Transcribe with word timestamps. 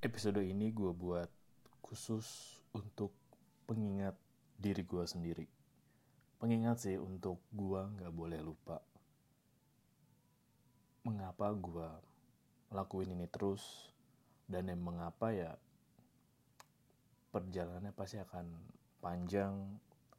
Episode 0.00 0.40
ini 0.40 0.72
gue 0.72 0.96
buat 0.96 1.28
khusus 1.84 2.56
untuk 2.72 3.12
pengingat 3.68 4.16
diri 4.56 4.80
gue 4.80 5.04
sendiri. 5.04 5.44
Pengingat 6.40 6.88
sih 6.88 6.96
untuk 6.96 7.44
gue 7.52 7.84
nggak 7.84 8.08
boleh 8.08 8.40
lupa. 8.40 8.80
Mengapa 11.04 11.52
gue 11.52 11.88
lakuin 12.72 13.12
ini 13.12 13.28
terus 13.28 13.92
dan 14.48 14.72
yang 14.72 14.80
mengapa 14.80 15.36
ya 15.36 15.52
perjalanannya 17.28 17.92
pasti 17.92 18.24
akan 18.24 18.56
panjang, 19.04 19.52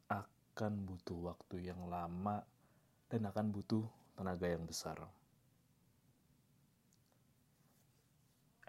akan 0.06 0.72
butuh 0.86 1.34
waktu 1.34 1.74
yang 1.74 1.90
lama, 1.90 2.38
dan 3.10 3.26
akan 3.26 3.50
butuh 3.50 3.82
tenaga 4.14 4.46
yang 4.46 4.62
besar. 4.62 4.94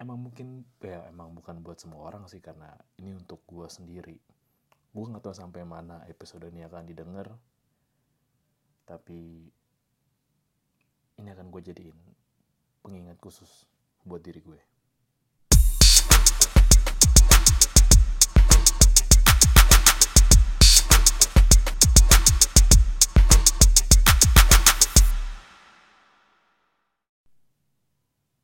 Emang 0.04 0.20
mungkin 0.20 0.68
ya 0.84 1.08
emang 1.08 1.32
bukan 1.32 1.64
buat 1.64 1.80
semua 1.80 2.04
orang 2.04 2.28
sih 2.28 2.36
karena 2.36 2.68
ini 3.00 3.16
untuk 3.16 3.40
gue 3.48 3.64
sendiri. 3.72 4.20
Gue 4.92 5.04
nggak 5.08 5.24
tahu 5.24 5.32
sampai 5.32 5.64
mana 5.64 6.04
episode 6.12 6.44
ini 6.52 6.60
akan 6.68 6.84
didengar 6.84 7.32
tapi 8.84 9.48
ini 11.16 11.28
akan 11.32 11.48
gue 11.48 11.60
jadiin 11.64 11.96
pengingat 12.84 13.16
khusus 13.16 13.64
buat 14.04 14.20
diri 14.20 14.44
gue. 14.44 14.60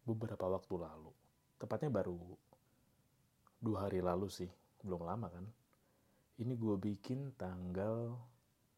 Beberapa 0.09 0.49
waktu 0.49 0.75
lalu 0.81 1.13
tepatnya 1.61 1.93
baru 1.93 2.17
dua 3.61 3.87
hari 3.87 4.01
lalu 4.01 4.33
sih 4.33 4.49
belum 4.81 5.05
lama 5.05 5.29
kan. 5.29 5.45
Ini 6.41 6.57
gue 6.57 6.77
bikin 6.81 7.37
tanggal 7.37 8.17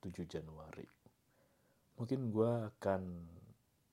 7 0.02 0.26
Januari. 0.26 0.82
Mungkin 1.94 2.34
gue 2.34 2.52
akan 2.74 3.02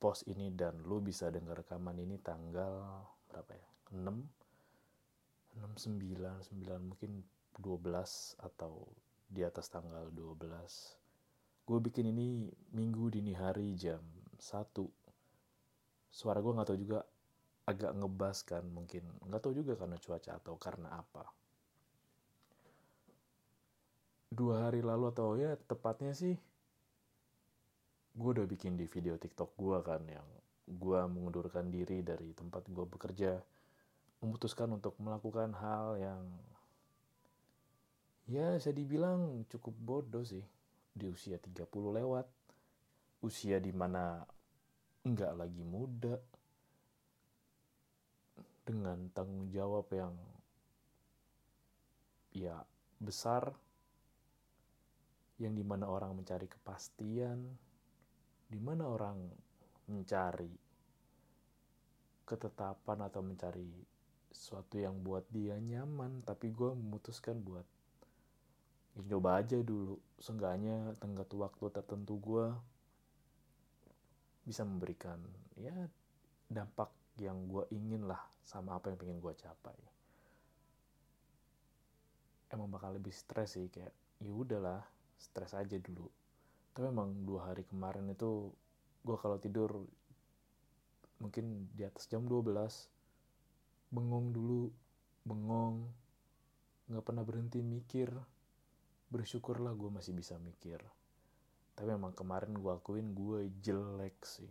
post 0.01 0.25
ini 0.25 0.49
dan 0.49 0.81
lu 0.81 0.97
bisa 1.05 1.29
dengar 1.29 1.61
rekaman 1.61 2.01
ini 2.01 2.17
tanggal 2.17 3.05
berapa 3.29 3.53
ya? 3.53 3.69
6 3.93 4.09
6 5.61 6.01
9 6.01 6.49
9 6.49 6.89
mungkin 6.89 7.21
12 7.61 8.41
atau 8.41 8.89
di 9.29 9.45
atas 9.45 9.69
tanggal 9.69 10.09
12 10.09 10.41
gue 11.69 11.79
bikin 11.85 12.09
ini 12.09 12.49
minggu 12.73 13.13
dini 13.13 13.37
hari 13.37 13.77
jam 13.77 14.01
1 14.41 14.73
suara 16.09 16.41
gue 16.41 16.49
nggak 16.49 16.65
tahu 16.65 16.79
juga 16.81 17.05
agak 17.69 17.93
ngebas 17.93 18.41
kan 18.41 18.65
mungkin. 18.65 19.05
Nggak 19.29 19.45
tahu 19.45 19.53
juga 19.53 19.77
karena 19.77 20.01
cuaca 20.01 20.31
atau 20.41 20.57
karena 20.57 20.89
apa. 20.97 21.29
Dua 24.33 24.65
hari 24.69 24.81
lalu 24.81 25.05
atau 25.13 25.37
ya 25.37 25.53
tepatnya 25.53 26.13
sih 26.17 26.33
gue 28.19 28.29
udah 28.35 28.49
bikin 28.49 28.75
di 28.75 28.83
video 28.89 29.15
tiktok 29.15 29.55
gue 29.55 29.79
kan 29.85 30.01
yang 30.09 30.25
gue 30.67 30.99
mengundurkan 31.07 31.71
diri 31.71 32.03
dari 32.03 32.35
tempat 32.35 32.67
gue 32.67 32.83
bekerja 32.83 33.39
memutuskan 34.19 34.75
untuk 34.75 34.99
melakukan 34.99 35.55
hal 35.55 35.95
yang 35.95 36.21
ya 38.27 38.59
saya 38.59 38.75
dibilang 38.75 39.45
cukup 39.49 39.73
bodoh 39.77 40.25
sih. 40.25 40.43
Di 40.89 41.07
usia 41.07 41.39
30 41.39 41.69
lewat 41.71 42.27
usia 43.23 43.61
di 43.61 43.71
mana 43.71 44.19
nggak 45.05 45.33
lagi 45.37 45.63
muda 45.63 46.19
dengan 48.69 49.09
tanggung 49.17 49.49
jawab 49.49 49.89
yang 49.89 50.13
ya 52.29 52.61
besar 53.01 53.49
yang 55.41 55.57
di 55.57 55.65
mana 55.65 55.89
orang 55.89 56.13
mencari 56.13 56.45
kepastian 56.45 57.49
di 58.45 58.61
mana 58.61 58.85
orang 58.85 59.17
mencari 59.89 60.53
ketetapan 62.29 63.09
atau 63.09 63.25
mencari 63.25 63.73
sesuatu 64.29 64.77
yang 64.77 65.01
buat 65.01 65.25
dia 65.33 65.57
nyaman 65.57 66.21
tapi 66.21 66.53
gue 66.53 66.69
memutuskan 66.77 67.41
buat 67.41 67.65
ya 68.93 69.01
coba 69.15 69.41
aja 69.41 69.57
dulu. 69.63 69.97
Seenggaknya 70.19 70.93
tenggat 70.99 71.31
waktu 71.33 71.65
tertentu 71.71 72.19
gue 72.19 72.51
bisa 74.45 74.61
memberikan 74.61 75.17
ya 75.57 75.73
dampak 76.49 76.98
yang 77.19 77.51
gue 77.51 77.67
ingin 77.75 78.07
lah 78.07 78.19
sama 78.39 78.79
apa 78.79 78.89
yang 78.89 78.97
pengen 78.97 79.19
gue 79.19 79.33
capai. 79.35 79.77
Emang 82.49 82.71
bakal 82.71 82.97
lebih 82.97 83.13
stres 83.13 83.59
sih 83.59 83.69
kayak 83.69 83.93
ya 84.23 84.31
udahlah 84.33 84.81
stres 85.19 85.53
aja 85.53 85.77
dulu. 85.77 86.07
Tapi 86.73 86.89
emang 86.89 87.13
dua 87.27 87.51
hari 87.51 87.67
kemarin 87.67 88.09
itu 88.09 88.49
gue 89.03 89.17
kalau 89.19 89.37
tidur 89.37 89.85
mungkin 91.19 91.67
di 91.75 91.83
atas 91.83 92.07
jam 92.07 92.23
12 92.23 92.47
bengong 93.91 94.31
dulu 94.31 94.71
bengong 95.27 95.83
nggak 96.89 97.05
pernah 97.05 97.23
berhenti 97.27 97.59
mikir. 97.61 98.09
Bersyukurlah 99.09 99.73
gue 99.77 99.89
masih 99.93 100.13
bisa 100.17 100.39
mikir. 100.41 100.81
Tapi 101.77 101.89
emang 101.93 102.17
kemarin 102.17 102.57
gue 102.57 102.71
akuin 102.73 103.13
gue 103.13 103.49
jelek 103.61 104.17
sih. 104.25 104.49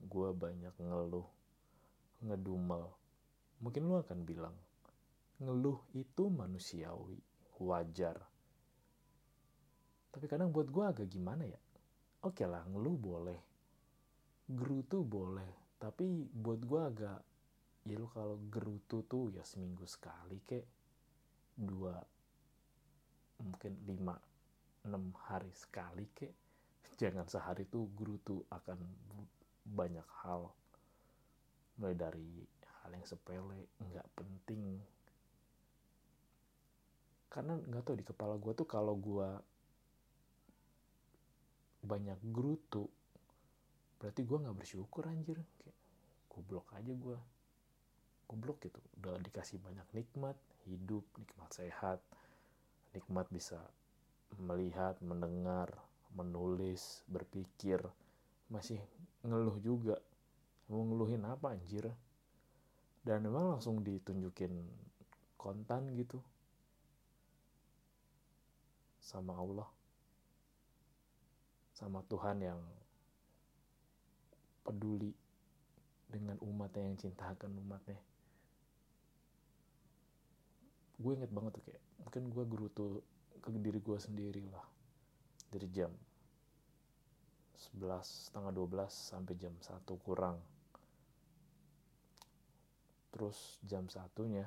Gue 0.00 0.30
banyak 0.30 0.74
ngeluh 0.78 1.39
ngedumel. 2.24 2.84
Mungkin 3.60 3.82
lu 3.84 4.00
akan 4.00 4.24
bilang, 4.24 4.56
ngeluh 5.40 5.80
itu 5.96 6.28
manusiawi, 6.28 7.16
wajar. 7.60 8.16
Tapi 10.10 10.26
kadang 10.26 10.52
buat 10.52 10.68
gue 10.68 10.84
agak 10.84 11.08
gimana 11.08 11.44
ya? 11.48 11.60
Oke 12.24 12.44
lah, 12.44 12.64
ngeluh 12.68 12.96
boleh. 12.96 13.40
Gerutu 14.48 15.04
boleh. 15.04 15.76
Tapi 15.80 16.28
buat 16.28 16.60
gue 16.60 16.80
agak, 16.80 17.20
ya 17.88 17.96
lu 17.96 18.08
kalau 18.12 18.36
gerutu 18.52 19.06
tuh 19.08 19.32
ya 19.32 19.40
seminggu 19.40 19.88
sekali 19.88 20.40
kek. 20.44 20.66
Dua, 21.56 21.96
mungkin 23.40 23.72
lima, 23.88 24.16
enam 24.84 25.16
hari 25.24 25.52
sekali 25.56 26.04
kek. 26.12 26.34
Jangan 27.00 27.24
sehari 27.28 27.64
tuh 27.64 27.88
gerutu 27.96 28.44
akan 28.52 28.76
banyak 29.64 30.08
hal 30.24 30.52
mulai 31.80 31.96
dari 31.96 32.44
hal 32.84 32.92
yang 32.92 33.08
sepele 33.08 33.72
nggak 33.80 34.08
penting. 34.12 34.76
Karena 37.32 37.56
nggak 37.56 37.82
tahu 37.88 37.96
di 37.96 38.04
kepala 38.04 38.36
gue 38.36 38.52
tuh 38.52 38.68
kalau 38.68 38.92
gue 39.00 39.28
banyak 41.80 42.20
gerutu 42.28 42.84
berarti 43.96 44.20
gue 44.28 44.38
nggak 44.44 44.56
bersyukur 44.60 45.08
anjir. 45.08 45.40
Kayak 45.40 45.76
goblok 46.28 46.68
aja 46.76 46.92
gue 46.92 47.18
goblok 48.28 48.60
gitu. 48.60 48.76
Udah 49.00 49.16
dikasih 49.24 49.56
banyak 49.64 49.88
nikmat 49.96 50.36
hidup 50.68 51.02
nikmat 51.16 51.50
sehat 51.56 52.04
nikmat 52.92 53.24
bisa 53.32 53.58
melihat 54.36 54.98
mendengar 55.00 55.72
menulis 56.12 57.00
berpikir. 57.08 57.80
Masih 58.50 58.82
ngeluh 59.22 59.56
juga 59.62 59.96
mau 60.70 60.86
ngeluhin 60.86 61.26
apa 61.26 61.50
anjir? 61.50 61.90
Dan 63.02 63.26
memang 63.26 63.58
langsung 63.58 63.82
ditunjukin 63.82 64.54
kontan 65.34 65.90
gitu. 65.98 66.22
Sama 69.02 69.34
Allah. 69.34 69.66
Sama 71.74 72.06
Tuhan 72.06 72.38
yang 72.38 72.60
peduli 74.62 75.10
dengan 76.06 76.38
umatnya 76.44 76.86
yang 76.86 76.96
cintakan 77.00 77.50
umatnya. 77.58 77.98
Gue 81.00 81.16
inget 81.16 81.32
banget 81.32 81.58
tuh 81.58 81.64
kayak 81.64 81.82
mungkin 82.04 82.22
gue 82.30 82.44
guru 82.44 82.66
tuh 82.70 82.90
ke 83.40 83.48
diri 83.58 83.80
gue 83.80 83.98
sendiri 83.98 84.44
lah. 84.52 84.66
Dari 85.50 85.66
jam 85.72 85.90
11 87.74 88.30
setengah 88.30 88.52
12 88.54 88.86
sampai 88.92 89.34
jam 89.40 89.54
1 89.58 89.82
kurang 90.04 90.38
terus 93.10 93.58
jam 93.66 93.90
satunya 93.90 94.46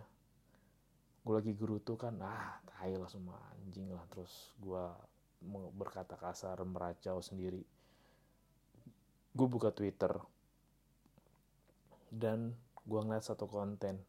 gue 1.23 1.33
lagi 1.39 1.55
gerutu 1.55 1.95
kan 1.95 2.19
ah 2.19 2.59
tai 2.67 2.99
lah 2.99 3.07
semua 3.07 3.39
anjing 3.55 3.87
lah. 3.87 4.03
Terus 4.11 4.51
gue 4.59 4.83
berkata 5.75 6.19
kasar 6.19 6.59
meracau 6.67 7.23
sendiri. 7.23 7.63
Gue 9.31 9.47
buka 9.47 9.71
twitter. 9.71 10.19
Dan 12.11 12.53
gue 12.83 12.99
ngeliat 12.99 13.23
satu 13.23 13.47
konten. 13.47 14.03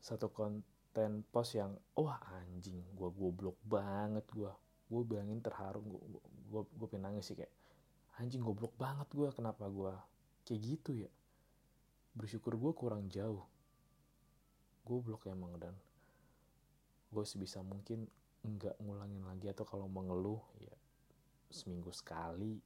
Satu 0.00 0.32
konten 0.32 1.20
post 1.28 1.60
yang 1.60 1.76
wah 1.92 2.16
anjing 2.40 2.80
gue 2.96 3.10
goblok 3.12 3.60
banget 3.68 4.24
gue 4.32 4.48
gue 4.86 5.02
bilangin 5.04 5.44
terharu 5.44 5.84
gue 5.84 6.00
gue 6.48 6.62
gue 6.62 6.88
pengen 6.88 7.20
sih 7.20 7.36
kayak 7.36 7.52
anjing 8.16 8.40
goblok 8.40 8.72
banget 8.80 9.04
gue 9.12 9.28
kenapa 9.28 9.68
gue 9.68 9.92
kayak 10.48 10.60
gitu 10.64 11.04
ya 11.04 11.10
bersyukur 12.16 12.56
gue 12.56 12.72
kurang 12.72 13.12
jauh. 13.12 13.44
Goblok 14.88 15.28
emang 15.28 15.60
dan. 15.60 15.76
Gue 17.12 17.28
sebisa 17.28 17.60
mungkin 17.60 18.08
nggak 18.40 18.80
ngulangin 18.80 19.22
lagi 19.28 19.52
atau 19.52 19.68
kalau 19.68 19.90
mengeluh 19.90 20.40
ya 20.62 20.72
seminggu 21.50 21.90
sekali 21.90 22.56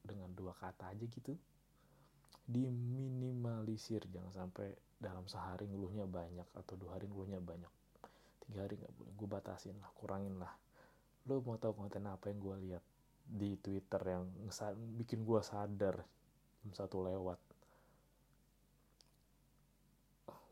dengan 0.00 0.30
dua 0.32 0.56
kata 0.56 0.96
aja 0.96 1.04
gitu 1.04 1.36
diminimalisir. 2.48 4.08
Jangan 4.10 4.32
sampai 4.32 4.74
dalam 4.96 5.28
sehari 5.28 5.68
ngeluhnya 5.68 6.08
banyak 6.08 6.48
atau 6.56 6.74
dua 6.74 6.98
hari 6.98 7.06
ngeluhnya 7.06 7.38
banyak. 7.38 7.72
Tiga 8.48 8.66
hari 8.66 8.80
nggak 8.80 8.92
boleh. 8.96 9.12
Gue 9.14 9.28
batasin 9.28 9.76
lah 9.78 9.92
kurangin 9.94 10.40
lah. 10.40 10.50
Lo 11.28 11.44
mau 11.44 11.60
tahu 11.60 11.76
konten 11.86 12.08
apa 12.08 12.32
yang 12.32 12.40
gue 12.40 12.56
lihat 12.66 12.84
di 13.30 13.54
twitter 13.60 14.02
yang 14.02 14.26
bikin 14.98 15.22
gue 15.22 15.38
sadar 15.38 16.02
jam 16.60 16.72
satu 16.74 17.06
lewat 17.06 17.38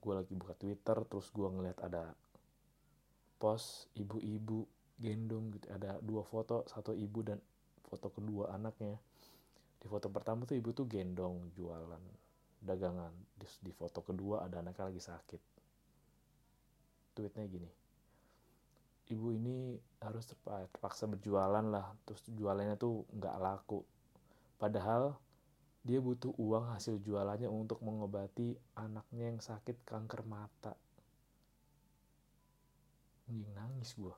gue 0.09 0.15
lagi 0.17 0.33
buka 0.33 0.57
twitter 0.57 0.97
terus 1.05 1.29
gue 1.29 1.45
ngeliat 1.45 1.85
ada 1.85 2.17
post 3.37 3.93
ibu-ibu 3.93 4.65
gendong 4.97 5.53
gitu. 5.53 5.69
Ada 5.69 6.01
dua 6.01 6.25
foto 6.25 6.65
satu 6.65 6.97
ibu 6.97 7.21
dan 7.21 7.37
foto 7.85 8.09
kedua 8.09 8.57
anaknya. 8.57 8.97
Di 9.77 9.85
foto 9.85 10.09
pertama 10.09 10.49
tuh 10.49 10.57
ibu 10.57 10.73
tuh 10.73 10.89
gendong 10.89 11.53
jualan 11.53 12.01
dagangan. 12.65 13.13
Di, 13.37 13.45
di 13.61 13.73
foto 13.77 14.01
kedua 14.01 14.49
ada 14.49 14.65
anaknya 14.65 14.89
lagi 14.89 15.03
sakit. 15.05 15.43
Tweetnya 17.13 17.45
gini 17.45 17.71
ibu 19.09 19.33
ini 19.33 19.77
harus 20.05 20.29
terpaksa 20.29 21.09
berjualan 21.09 21.65
lah. 21.65 21.93
Terus 22.05 22.23
jualannya 22.29 22.77
tuh 22.77 23.09
nggak 23.13 23.37
laku. 23.41 23.81
Padahal 24.61 25.17
dia 25.83 25.99
butuh 26.03 26.35
uang 26.37 26.75
hasil 26.75 27.01
jualannya 27.01 27.49
untuk 27.49 27.81
mengobati 27.81 28.55
anaknya 28.77 29.33
yang 29.33 29.41
sakit 29.41 29.87
kanker 29.87 30.27
mata. 30.27 30.75
Anjing 33.29 33.53
nangis 33.53 33.93
gue 33.95 34.17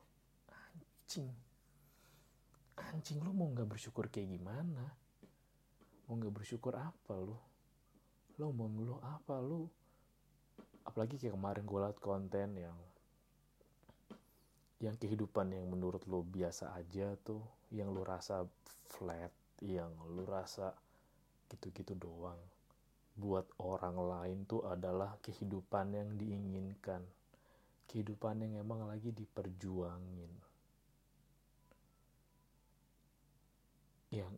anjing. 1.10 1.26
Anjing 2.78 3.18
lu 3.18 3.34
mau 3.34 3.50
nggak 3.50 3.66
bersyukur 3.66 4.06
kayak 4.06 4.30
gimana? 4.30 4.94
Mau 6.06 6.14
nggak 6.14 6.30
bersyukur 6.30 6.78
apa 6.78 7.14
lu? 7.18 7.34
Lo 8.38 8.54
mau 8.54 8.70
ngeluh 8.70 9.02
apa 9.02 9.42
lu? 9.42 9.66
Apalagi 10.86 11.18
kayak 11.18 11.34
kemarin 11.34 11.66
gue 11.66 11.78
liat 11.82 11.98
konten 11.98 12.48
yang 12.54 12.78
yang 14.80 14.96
kehidupan 14.96 15.52
yang 15.52 15.68
menurut 15.68 16.06
lo 16.08 16.24
biasa 16.24 16.72
aja 16.72 17.12
tuh 17.20 17.42
yang 17.68 17.92
lo 17.92 18.00
rasa 18.00 18.48
flat 18.88 19.28
yang 19.60 19.92
lo 20.08 20.24
rasa 20.24 20.72
gitu-gitu 21.50 21.99
doang. 21.99 22.38
Buat 23.19 23.50
orang 23.58 23.99
lain 23.99 24.38
tuh 24.47 24.62
adalah 24.64 25.19
kehidupan 25.20 25.93
yang 25.93 26.14
diinginkan. 26.14 27.02
Kehidupan 27.91 28.41
yang 28.47 28.62
emang 28.62 28.87
lagi 28.87 29.11
diperjuangin. 29.11 30.32
Yang 34.14 34.32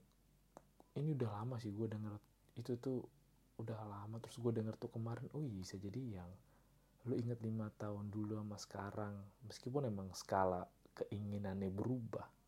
ini 0.97 1.09
udah 1.17 1.31
lama 1.41 1.57
sih 1.61 1.73
gue 1.73 1.89
denger 1.89 2.13
itu 2.57 2.73
tuh 2.81 3.05
udah 3.61 3.79
lama. 3.85 4.17
Terus 4.25 4.41
gue 4.41 4.53
denger 4.57 4.75
tuh 4.81 4.91
kemarin 4.91 5.29
oh 5.37 5.45
iya 5.45 5.53
bisa 5.53 5.77
jadi 5.77 6.21
yang 6.21 6.31
lu 7.07 7.19
inget 7.19 7.39
lima 7.45 7.69
tahun 7.77 8.09
dulu 8.09 8.41
sama 8.41 8.57
sekarang. 8.57 9.15
Meskipun 9.45 9.93
emang 9.93 10.09
skala 10.17 10.65
keinginannya 10.97 11.69
berubah 11.73 12.42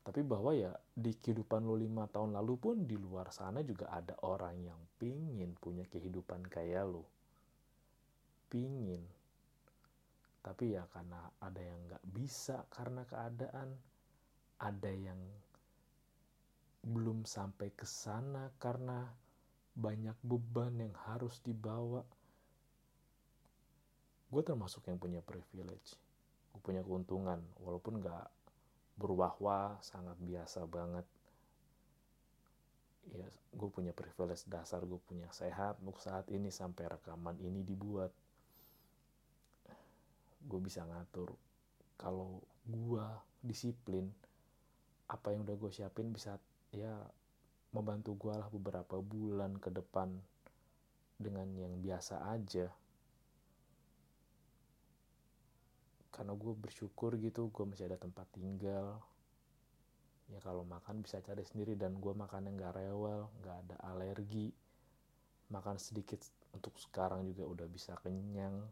tapi 0.00 0.24
bahwa 0.24 0.56
ya 0.56 0.72
di 0.96 1.12
kehidupan 1.12 1.60
lu 1.60 1.76
lima 1.76 2.08
tahun 2.08 2.32
lalu 2.32 2.54
pun 2.56 2.76
di 2.88 2.96
luar 2.96 3.28
sana 3.28 3.60
juga 3.60 3.92
ada 3.92 4.16
orang 4.24 4.56
yang 4.64 4.80
pingin 4.96 5.52
punya 5.60 5.84
kehidupan 5.84 6.48
kayak 6.48 6.88
lu. 6.88 7.04
Pingin. 8.48 9.04
Tapi 10.40 10.72
ya 10.72 10.88
karena 10.88 11.28
ada 11.44 11.60
yang 11.60 11.80
nggak 11.84 12.04
bisa 12.16 12.64
karena 12.72 13.04
keadaan 13.04 13.76
ada 14.56 14.88
yang 14.88 15.20
belum 16.80 17.28
sampai 17.28 17.68
ke 17.76 17.84
sana 17.84 18.48
karena 18.56 19.04
banyak 19.76 20.16
beban 20.24 20.80
yang 20.80 20.96
harus 21.12 21.44
dibawa. 21.44 22.00
Gue 24.32 24.40
termasuk 24.40 24.88
yang 24.88 24.96
punya 24.96 25.20
privilege. 25.20 26.00
Gue 26.56 26.60
punya 26.64 26.80
keuntungan 26.80 27.44
walaupun 27.60 28.00
gak 28.00 28.39
berwah-wah 29.00 29.80
sangat 29.80 30.20
biasa 30.20 30.68
banget. 30.68 31.06
Ya 33.16 33.24
gue 33.56 33.68
punya 33.72 33.96
privilege 33.96 34.44
dasar 34.46 34.84
gue 34.84 35.00
punya 35.08 35.26
sehat 35.32 35.80
untuk 35.80 35.98
saat 36.04 36.28
ini 36.28 36.52
sampai 36.52 36.84
rekaman 36.92 37.40
ini 37.40 37.64
dibuat. 37.64 38.12
Gue 40.44 40.60
bisa 40.60 40.84
ngatur 40.84 41.32
kalau 41.96 42.44
gue 42.68 43.06
disiplin 43.40 44.04
apa 45.08 45.32
yang 45.32 45.48
udah 45.48 45.56
gue 45.56 45.72
siapin 45.72 46.12
bisa 46.12 46.36
ya 46.70 46.92
membantu 47.74 48.14
gue 48.14 48.34
lah 48.36 48.48
beberapa 48.52 49.00
bulan 49.00 49.58
ke 49.58 49.72
depan 49.72 50.12
dengan 51.20 51.50
yang 51.56 51.76
biasa 51.82 52.30
aja 52.30 52.70
karena 56.20 56.36
gue 56.36 56.52
bersyukur 56.52 57.16
gitu 57.16 57.48
gue 57.48 57.64
masih 57.64 57.88
ada 57.88 57.96
tempat 57.96 58.28
tinggal. 58.36 59.00
Ya 60.28 60.36
kalau 60.44 60.68
makan 60.68 61.00
bisa 61.00 61.16
cari 61.24 61.40
sendiri 61.48 61.80
dan 61.80 61.96
gue 61.96 62.12
makan 62.12 62.44
yang 62.44 62.60
gak 62.60 62.76
rewel 62.76 63.32
gak 63.40 63.56
ada 63.64 63.80
alergi. 63.88 64.52
Makan 65.48 65.80
sedikit 65.80 66.20
untuk 66.52 66.76
sekarang 66.76 67.24
juga 67.24 67.48
udah 67.48 67.64
bisa 67.72 67.96
kenyang. 68.04 68.68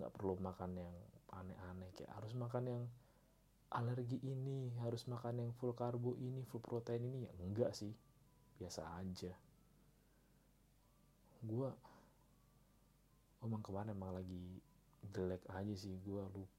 Nggak 0.00 0.16
perlu 0.16 0.40
makan 0.40 0.80
yang 0.80 0.96
aneh-aneh 1.28 1.92
kayak 1.92 2.08
harus 2.08 2.32
makan 2.32 2.64
yang 2.64 2.82
alergi 3.68 4.16
ini 4.24 4.72
harus 4.80 5.04
makan 5.12 5.44
yang 5.44 5.50
full 5.60 5.76
karbo 5.76 6.16
ini 6.16 6.40
full 6.48 6.64
protein 6.64 7.04
ini. 7.04 7.28
Ya 7.28 7.36
enggak 7.36 7.76
sih 7.76 7.92
biasa 8.56 8.96
aja. 8.96 9.36
Gue 11.44 11.68
emang 13.44 13.60
kemarin 13.60 13.92
emang 13.92 14.16
lagi 14.16 14.56
jelek 15.12 15.44
aja 15.52 15.74
sih 15.76 15.92
gue 16.00 16.24
lupa 16.32 16.57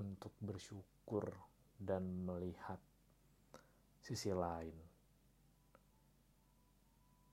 untuk 0.00 0.32
bersyukur 0.40 1.28
dan 1.76 2.02
melihat 2.24 2.80
sisi 4.00 4.32
lain 4.32 4.74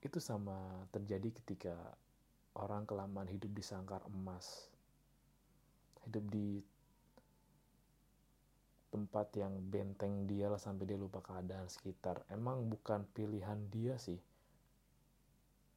itu 0.04 0.20
sama 0.20 0.88
terjadi 0.94 1.32
ketika 1.44 1.76
orang 2.60 2.84
kelamaan 2.84 3.28
hidup 3.28 3.52
di 3.52 3.64
sangkar 3.64 4.04
emas 4.12 4.70
hidup 6.08 6.24
di 6.32 6.64
tempat 8.88 9.36
yang 9.36 9.54
benteng 9.68 10.24
dia 10.24 10.48
lah 10.48 10.58
sampai 10.58 10.88
dia 10.88 10.96
lupa 10.96 11.20
keadaan 11.20 11.68
sekitar. 11.68 12.24
Emang 12.32 12.66
bukan 12.72 13.04
pilihan 13.12 13.60
dia 13.68 14.00
sih 14.00 14.18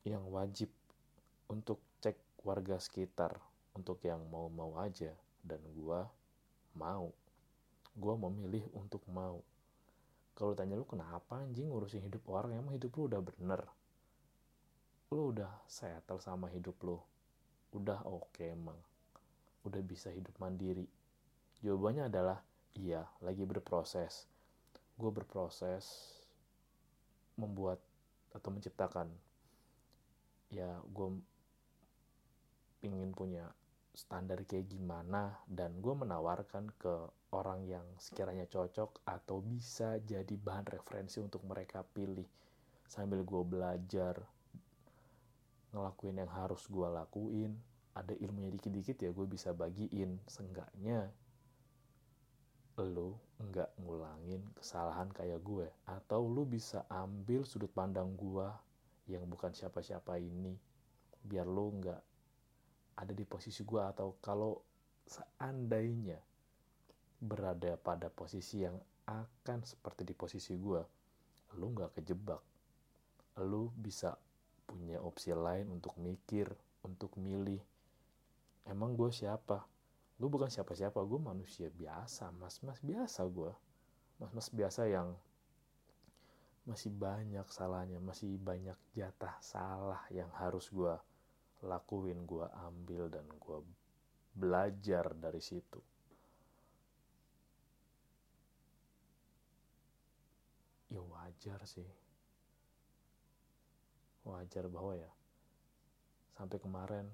yang 0.06 0.24
wajib 0.32 0.70
untuk 1.50 1.82
cek 2.00 2.16
warga 2.46 2.80
sekitar 2.80 3.36
untuk 3.76 4.00
yang 4.06 4.24
mau-mau 4.32 4.80
aja 4.80 5.12
dan 5.44 5.60
gua 5.76 6.08
mau. 6.76 7.14
Gua 7.94 8.14
memilih 8.16 8.66
untuk 8.76 9.02
mau. 9.10 9.42
Kalau 10.34 10.56
tanya 10.56 10.78
lu 10.78 10.86
kenapa 10.88 11.42
anjing 11.42 11.68
ngurusin 11.68 12.06
hidup 12.06 12.24
orang, 12.30 12.56
emang 12.56 12.76
hidup 12.76 12.94
lu 12.96 13.02
udah 13.10 13.20
bener. 13.20 13.60
Lu 15.12 15.34
udah 15.34 15.50
settle 15.68 16.22
sama 16.22 16.48
hidup 16.48 16.78
lu. 16.80 16.96
Udah 17.76 18.00
oke 18.06 18.32
okay, 18.34 18.56
emang. 18.56 18.78
Udah 19.66 19.82
bisa 19.84 20.08
hidup 20.08 20.32
mandiri. 20.40 20.88
Jawabannya 21.60 22.08
adalah 22.08 22.40
iya 22.78 23.02
lagi 23.20 23.42
berproses 23.42 24.30
gue 25.00 25.10
berproses 25.10 26.12
membuat 27.40 27.80
atau 28.36 28.52
menciptakan 28.52 29.08
ya 30.52 30.76
gue 30.84 31.08
pingin 32.84 33.16
punya 33.16 33.48
standar 33.94 34.46
kayak 34.46 34.70
gimana 34.70 35.34
dan 35.50 35.82
gue 35.82 35.94
menawarkan 35.94 36.70
ke 36.78 36.94
orang 37.34 37.66
yang 37.66 37.86
sekiranya 37.98 38.46
cocok 38.46 39.02
atau 39.06 39.42
bisa 39.42 39.98
jadi 40.02 40.34
bahan 40.34 40.66
referensi 40.70 41.18
untuk 41.18 41.42
mereka 41.46 41.82
pilih. 41.82 42.26
Sambil 42.86 43.22
gue 43.22 43.42
belajar 43.46 44.18
ngelakuin 45.70 46.18
yang 46.18 46.30
harus 46.30 46.66
gue 46.66 46.86
lakuin 46.86 47.54
ada 47.94 48.14
ilmunya 48.18 48.50
dikit-dikit 48.54 48.98
ya 49.02 49.10
gue 49.10 49.26
bisa 49.26 49.54
bagiin. 49.54 50.18
Seenggaknya 50.26 51.10
lu 52.80 53.12
nggak 53.36 53.76
ngulangin 53.82 54.40
kesalahan 54.56 55.12
kayak 55.12 55.44
gue 55.44 55.68
atau 55.84 56.24
lu 56.24 56.48
bisa 56.48 56.88
ambil 56.88 57.44
sudut 57.44 57.68
pandang 57.68 58.16
gue 58.16 58.48
yang 59.10 59.26
bukan 59.28 59.52
siapa-siapa 59.52 60.16
ini 60.16 60.56
biar 61.20 61.44
lu 61.44 61.76
nggak 61.76 62.09
ada 63.00 63.16
di 63.16 63.24
posisi 63.24 63.64
gue 63.64 63.80
atau 63.80 64.20
kalau 64.20 64.60
seandainya 65.08 66.20
berada 67.20 67.80
pada 67.80 68.12
posisi 68.12 68.60
yang 68.60 68.76
akan 69.08 69.64
seperti 69.64 70.04
di 70.04 70.14
posisi 70.14 70.54
gue 70.54 70.82
lu 71.58 71.66
nggak 71.74 71.98
kejebak. 71.98 72.42
Lu 73.42 73.72
bisa 73.74 74.14
punya 74.68 75.02
opsi 75.02 75.34
lain 75.34 75.72
untuk 75.72 75.98
mikir 75.98 76.46
untuk 76.86 77.16
milih 77.18 77.58
emang 78.68 78.94
gue 78.94 79.10
siapa? 79.10 79.64
Gue 80.20 80.28
bukan 80.28 80.52
siapa-siapa 80.52 81.00
gue 81.00 81.20
manusia 81.20 81.72
biasa 81.72 82.28
mas-mas 82.36 82.78
biasa 82.84 83.24
gue 83.26 83.52
mas-mas 84.20 84.52
biasa 84.52 84.84
yang 84.84 85.16
masih 86.68 86.92
banyak 86.92 87.48
salahnya 87.48 87.98
masih 88.04 88.36
banyak 88.36 88.76
jatah 88.92 89.32
salah 89.40 90.04
yang 90.12 90.28
harus 90.36 90.68
gue 90.68 90.92
lakuin 91.64 92.24
gue 92.24 92.46
ambil 92.68 93.12
dan 93.12 93.26
gue 93.28 93.58
belajar 94.32 95.12
dari 95.16 95.42
situ. 95.42 95.80
Ya 100.90 101.00
wajar 101.00 101.60
sih. 101.68 101.86
Wajar 104.24 104.68
bahwa 104.68 104.96
ya 104.96 105.10
sampai 106.36 106.58
kemarin 106.60 107.06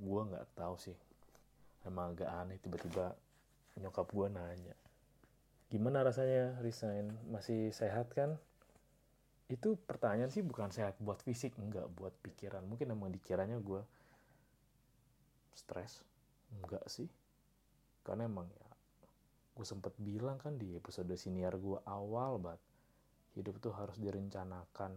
gue 0.00 0.20
nggak 0.28 0.48
tahu 0.56 0.76
sih. 0.80 0.96
Emang 1.84 2.16
agak 2.16 2.28
aneh 2.28 2.58
tiba-tiba 2.58 3.14
nyokap 3.78 4.10
gue 4.10 4.28
nanya 4.28 4.74
gimana 5.68 6.00
rasanya 6.00 6.56
resign? 6.64 7.12
Masih 7.28 7.68
sehat 7.76 8.08
kan 8.16 8.40
itu 9.48 9.80
pertanyaan 9.80 10.28
sih 10.28 10.44
bukan 10.44 10.68
sehat 10.68 11.00
buat 11.00 11.24
fisik 11.24 11.56
enggak 11.56 11.88
buat 11.96 12.12
pikiran. 12.20 12.60
Mungkin 12.68 12.92
emang 12.92 13.08
dikiranya 13.08 13.56
gue 13.56 13.80
stres 15.56 16.04
enggak 16.52 16.84
sih. 16.84 17.08
Karena 18.04 18.28
emang 18.28 18.44
ya 18.52 18.68
gue 19.56 19.66
sempet 19.66 19.96
bilang 19.98 20.36
kan 20.38 20.54
di 20.54 20.76
episode 20.76 21.10
senior 21.16 21.56
gue 21.56 21.80
awal 21.88 22.38
banget 22.38 22.62
hidup 23.34 23.58
tuh 23.58 23.72
harus 23.72 23.96
direncanakan 23.96 24.92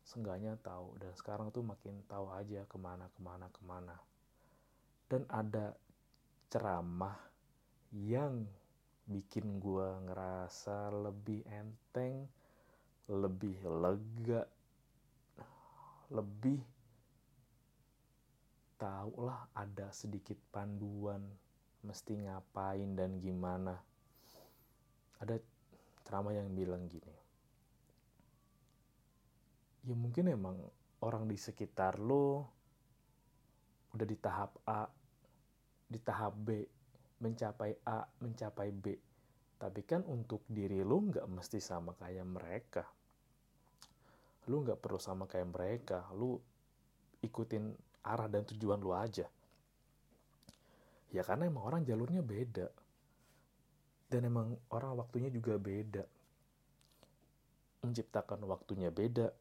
seenggaknya 0.00 0.56
tahu. 0.64 0.96
Dan 0.96 1.12
sekarang 1.12 1.52
tuh 1.52 1.60
makin 1.60 2.00
tahu 2.08 2.32
aja 2.32 2.64
ke 2.64 2.80
mana 2.80 3.12
ke 3.12 3.20
mana 3.20 3.52
ke 3.52 3.60
mana. 3.68 3.96
Dan 5.12 5.28
ada 5.28 5.76
ceramah 6.48 7.16
yang 7.92 8.48
bikin 9.04 9.60
gue 9.60 9.88
ngerasa 10.08 10.88
lebih 10.92 11.44
enteng 11.48 12.28
lebih 13.08 13.56
lega 13.64 14.44
lebih 16.12 16.60
tahu 18.80 19.26
lah 19.28 19.48
ada 19.52 19.90
sedikit 19.92 20.36
panduan 20.52 21.20
mesti 21.84 22.16
ngapain 22.16 22.96
dan 22.96 23.20
gimana. 23.20 23.76
Ada 25.18 25.36
ceramah 26.04 26.32
yang 26.32 26.52
bilang 26.56 26.88
gini 26.88 27.28
ya 29.88 29.96
mungkin 29.96 30.28
emang 30.28 30.60
orang 31.00 31.24
di 31.24 31.40
sekitar 31.40 31.96
lo 31.96 32.44
udah 33.96 34.04
di 34.04 34.16
tahap 34.20 34.52
A 34.68 34.84
di 35.88 35.96
tahap 36.04 36.36
B 36.36 36.60
mencapai 37.24 37.72
A 37.88 38.04
mencapai 38.20 38.68
B 38.68 38.92
tapi 39.58 39.82
kan 39.82 40.06
untuk 40.06 40.46
diri 40.46 40.86
lo 40.86 41.02
nggak 41.02 41.26
mesti 41.26 41.58
sama 41.58 41.90
kayak 41.98 42.22
mereka. 42.22 42.86
Lu 44.46 44.62
nggak 44.62 44.78
perlu 44.78 45.02
sama 45.02 45.26
kayak 45.26 45.50
mereka. 45.50 46.06
Lu 46.14 46.38
ikutin 47.18 47.74
arah 48.06 48.30
dan 48.30 48.46
tujuan 48.46 48.78
lu 48.78 48.94
aja. 48.94 49.26
Ya 51.10 51.22
karena 51.26 51.50
emang 51.50 51.66
orang 51.66 51.82
jalurnya 51.82 52.22
beda. 52.22 52.70
Dan 54.08 54.30
emang 54.30 54.54
orang 54.70 54.94
waktunya 54.94 55.28
juga 55.28 55.58
beda. 55.58 56.06
Menciptakan 57.82 58.46
waktunya 58.46 58.94
beda. 58.94 59.34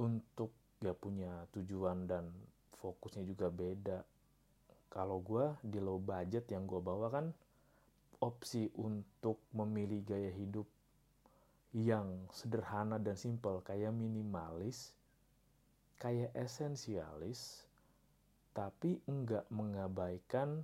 Untuk 0.00 0.56
gak 0.82 0.98
punya 0.98 1.46
tujuan 1.54 2.10
dan 2.10 2.26
fokusnya 2.80 3.22
juga 3.22 3.52
beda 3.54 4.02
kalau 4.92 5.24
gue 5.24 5.56
di 5.64 5.80
low 5.80 5.96
budget 5.96 6.52
yang 6.52 6.68
gue 6.68 6.76
bawa 6.76 7.08
kan 7.08 7.32
opsi 8.20 8.68
untuk 8.76 9.40
memilih 9.56 10.04
gaya 10.04 10.28
hidup 10.28 10.68
yang 11.72 12.28
sederhana 12.28 13.00
dan 13.00 13.16
simpel 13.16 13.64
kayak 13.64 13.88
minimalis, 13.96 14.92
kayak 15.96 16.28
esensialis, 16.36 17.64
tapi 18.52 19.00
enggak 19.08 19.48
mengabaikan 19.48 20.60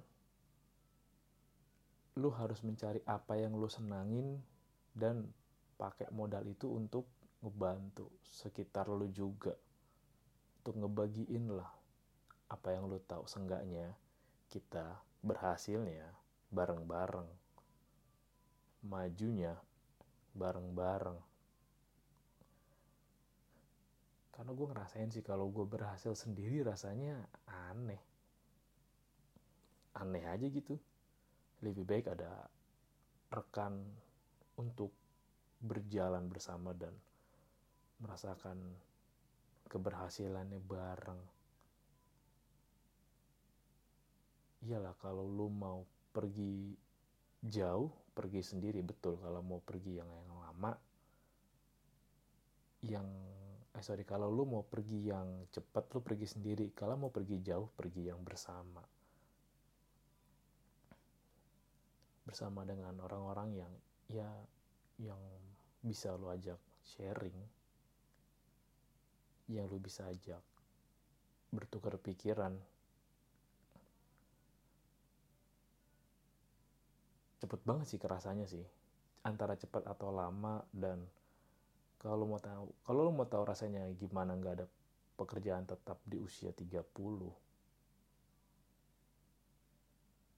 lu 2.20 2.28
harus 2.28 2.60
mencari 2.60 3.00
apa 3.08 3.40
yang 3.40 3.56
lu 3.56 3.72
senangin 3.72 4.44
dan 4.92 5.24
pakai 5.80 6.12
modal 6.12 6.44
itu 6.44 6.68
untuk 6.68 7.08
ngebantu 7.40 8.12
sekitar 8.28 8.92
lu 8.92 9.08
juga. 9.08 9.56
Untuk 10.60 10.84
ngebagiin 10.84 11.48
lah 11.48 11.72
apa 12.52 12.76
yang 12.76 12.92
lu 12.92 13.00
tahu 13.08 13.24
seenggaknya 13.24 13.96
kita 14.48 14.96
berhasilnya 15.20 16.08
bareng-bareng. 16.48 17.28
Majunya 18.88 19.52
bareng-bareng. 20.32 21.20
Karena 24.32 24.50
gue 24.54 24.66
ngerasain 24.70 25.10
sih 25.12 25.20
kalau 25.20 25.50
gue 25.52 25.66
berhasil 25.68 26.14
sendiri 26.16 26.64
rasanya 26.64 27.28
aneh. 27.44 28.00
Aneh 29.98 30.24
aja 30.24 30.46
gitu. 30.48 30.78
Lebih 31.60 31.84
baik 31.84 32.06
ada 32.14 32.46
rekan 33.28 33.82
untuk 34.56 34.94
berjalan 35.58 36.30
bersama 36.30 36.70
dan 36.72 36.94
merasakan 37.98 38.78
keberhasilannya 39.66 40.62
bareng 40.62 41.37
iyalah 44.64 44.94
kalau 44.98 45.26
lu 45.26 45.46
mau 45.52 45.86
pergi 46.10 46.74
jauh 47.38 47.90
pergi 48.18 48.42
sendiri 48.42 48.82
betul. 48.82 49.14
Kalau 49.22 49.38
mau 49.46 49.62
pergi 49.62 50.02
yang 50.02 50.10
yang 50.26 50.38
lama 50.42 50.72
yang 52.82 53.06
eh 53.74 53.82
sorry 53.82 54.06
kalau 54.06 54.30
lu 54.30 54.46
mau 54.46 54.62
pergi 54.66 55.10
yang 55.10 55.46
cepat 55.54 55.94
lu 55.94 56.02
pergi 56.02 56.26
sendiri. 56.26 56.74
Kalau 56.74 56.98
mau 56.98 57.14
pergi 57.14 57.38
jauh 57.38 57.70
pergi 57.70 58.10
yang 58.10 58.18
bersama. 58.26 58.82
Bersama 62.26 62.66
dengan 62.66 62.98
orang-orang 62.98 63.48
yang 63.54 63.72
ya 64.10 64.30
yang 64.98 65.22
bisa 65.78 66.10
lu 66.18 66.26
ajak 66.26 66.58
sharing. 66.82 67.38
Yang 69.46 69.66
lu 69.70 69.78
bisa 69.78 70.10
ajak 70.10 70.42
bertukar 71.48 71.96
pikiran 71.96 72.58
cepet 77.38 77.60
banget 77.62 77.86
sih 77.90 78.00
kerasanya 78.00 78.46
sih. 78.46 78.64
Antara 79.26 79.58
cepat 79.58 79.86
atau 79.86 80.14
lama 80.14 80.62
dan 80.70 81.02
kalau 81.98 82.26
mau 82.30 82.38
tahu 82.38 82.70
kalau 82.86 83.00
lo 83.06 83.10
mau 83.10 83.26
tahu 83.26 83.42
rasanya 83.42 83.90
gimana 83.98 84.38
nggak 84.38 84.54
ada 84.62 84.66
pekerjaan 85.18 85.66
tetap 85.66 85.98
di 86.06 86.14
usia 86.22 86.54
30 86.54 86.94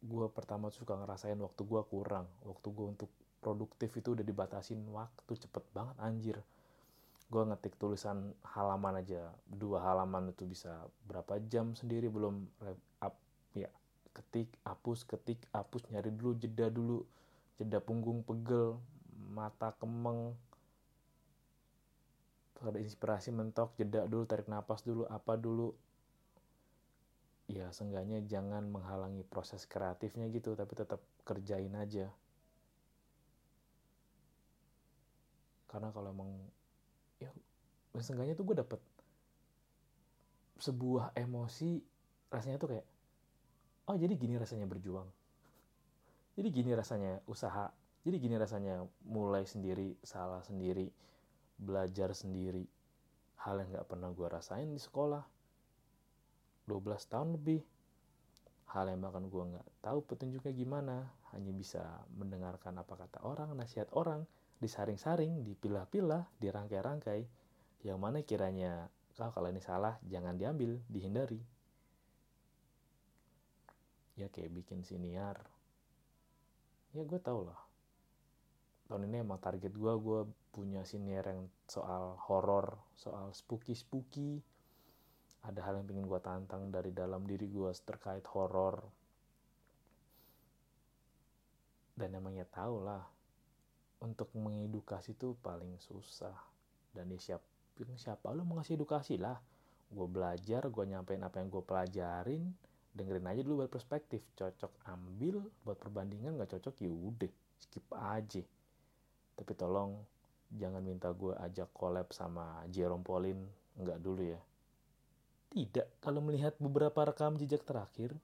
gue 0.01 0.27
pertama 0.33 0.73
suka 0.73 0.97
ngerasain 0.97 1.37
waktu 1.37 1.61
gue 1.61 1.83
kurang 1.85 2.25
waktu 2.49 2.73
gue 2.73 2.87
untuk 2.89 3.13
produktif 3.41 3.97
itu 3.97 4.13
udah 4.13 4.25
dibatasin 4.25 4.81
waktu 4.93 5.33
cepet 5.33 5.65
banget 5.73 5.97
anjir. 5.99 6.37
Gue 7.33 7.43
ngetik 7.49 7.81
tulisan 7.81 8.37
halaman 8.45 9.01
aja 9.01 9.33
dua 9.49 9.81
halaman 9.81 10.31
itu 10.31 10.45
bisa 10.45 10.87
berapa 11.09 11.41
jam 11.49 11.73
sendiri 11.73 12.13
belum 12.13 12.47
ketik 14.21 14.53
hapus 14.69 15.09
ketik 15.09 15.41
hapus 15.57 15.89
nyari 15.89 16.13
dulu 16.13 16.37
jeda 16.37 16.69
dulu. 16.69 17.01
Jeda 17.57 17.81
punggung 17.81 18.21
pegel 18.21 18.77
mata 19.33 19.73
kemeng. 19.81 20.37
Terus 22.53 22.67
ada 22.69 22.81
inspirasi 22.85 23.33
mentok 23.33 23.73
jeda 23.81 24.05
dulu 24.05 24.29
tarik 24.29 24.45
nafas 24.53 24.85
dulu 24.85 25.09
apa 25.09 25.41
dulu. 25.41 25.73
Ya 27.49 27.73
seenggaknya 27.73 28.21
jangan 28.29 28.69
menghalangi 28.69 29.25
proses 29.25 29.65
kreatifnya 29.65 30.29
gitu 30.29 30.53
tapi 30.53 30.77
tetap 30.77 31.01
kerjain 31.25 31.73
aja. 31.75 32.13
Karena 35.67 35.89
kalau 35.91 36.13
emang 36.13 36.31
ya 37.17 37.33
seenggaknya 37.99 38.37
tuh 38.37 38.47
gue 38.47 38.57
dapet 38.61 38.81
sebuah 40.61 41.17
emosi 41.17 41.81
rasanya 42.29 42.61
tuh 42.61 42.77
kayak 42.77 42.87
oh 43.89 43.97
jadi 43.97 44.13
gini 44.19 44.37
rasanya 44.37 44.67
berjuang. 44.69 45.09
Jadi 46.37 46.49
gini 46.53 46.71
rasanya 46.73 47.21
usaha. 47.29 47.73
Jadi 48.01 48.17
gini 48.17 48.37
rasanya 48.41 48.85
mulai 49.05 49.45
sendiri 49.45 49.97
salah 50.01 50.41
sendiri 50.41 50.89
belajar 51.61 52.17
sendiri. 52.17 52.65
Hal 53.45 53.61
yang 53.61 53.73
gak 53.77 53.89
pernah 53.89 54.09
gue 54.13 54.29
rasain 54.29 54.69
di 54.69 54.81
sekolah. 54.81 55.25
12 56.69 57.13
tahun 57.13 57.37
lebih 57.37 57.61
hal 58.71 58.87
yang 58.89 59.01
bahkan 59.03 59.27
gue 59.27 59.43
gak 59.57 59.69
tahu 59.85 59.99
petunjuknya 60.05 60.53
gimana. 60.57 60.97
Hanya 61.37 61.53
bisa 61.53 61.85
mendengarkan 62.17 62.81
apa 62.81 62.95
kata 62.97 63.21
orang 63.23 63.53
nasihat 63.55 63.93
orang 63.93 64.25
disaring-saring 64.65 65.45
dipilah-pilah 65.45 66.25
dirangkai-rangkai. 66.41 67.29
Yang 67.85 67.99
mana 68.01 68.25
kiranya 68.25 68.89
kalau 69.13 69.53
ini 69.53 69.61
salah 69.61 70.01
jangan 70.09 70.41
diambil 70.41 70.81
dihindari 70.89 71.45
ya 74.21 74.29
kayak 74.29 74.53
bikin 74.53 74.85
siniar. 74.85 75.41
Ya 76.93 77.03
gue 77.09 77.21
tau 77.23 77.49
lah. 77.49 77.61
Tahun 78.91 79.07
ini 79.09 79.25
emang 79.25 79.41
target 79.41 79.73
gue 79.73 79.95
gue 79.97 80.21
punya 80.53 80.85
siniar 80.85 81.25
yang 81.31 81.47
soal 81.71 82.19
horor 82.27 82.75
soal 82.99 83.31
spooky 83.31 83.71
spooky 83.73 84.43
ada 85.41 85.63
hal 85.65 85.81
yang 85.81 85.87
pengen 85.89 86.05
gue 86.05 86.21
tantang 86.21 86.69
dari 86.69 86.93
dalam 86.93 87.25
diri 87.25 87.49
gue 87.49 87.73
terkait 87.81 88.27
horor. 88.37 88.85
Dan 91.97 92.17
emangnya 92.17 92.45
tau 92.49 92.81
lah 92.85 93.05
untuk 94.05 94.33
mengedukasi 94.37 95.17
tuh 95.17 95.37
paling 95.41 95.81
susah. 95.81 96.37
Dan 96.93 97.09
ya 97.09 97.21
siap 97.21 97.43
siapa 97.97 98.29
lu 98.37 98.45
mau 98.45 98.61
ngasih 98.61 98.77
edukasi 98.77 99.17
lah? 99.17 99.41
Gue 99.89 100.05
belajar 100.05 100.69
gue 100.69 100.85
nyampein 100.85 101.25
apa 101.25 101.41
yang 101.41 101.49
gue 101.49 101.65
pelajarin 101.65 102.53
dengerin 102.91 103.27
aja 103.31 103.41
dulu 103.43 103.65
buat 103.65 103.73
perspektif. 103.73 104.23
Cocok 104.35 104.85
ambil 104.91 105.43
buat 105.63 105.79
perbandingan 105.79 106.37
nggak 106.37 106.59
cocok 106.59 106.75
ya 106.83 106.91
udah 106.91 107.33
skip 107.61 107.87
aja. 107.95 108.43
Tapi 109.37 109.53
tolong 109.57 110.01
jangan 110.51 110.83
minta 110.83 111.15
gue 111.15 111.33
ajak 111.39 111.71
collab 111.71 112.11
sama 112.11 112.67
Jerome 112.69 113.07
Pauline 113.07 113.43
nggak 113.79 114.01
dulu 114.03 114.23
ya. 114.27 114.41
Tidak 115.51 115.99
kalau 116.03 116.23
melihat 116.23 116.55
beberapa 116.63 117.07
rekam 117.07 117.35
jejak 117.39 117.67
terakhir. 117.67 118.15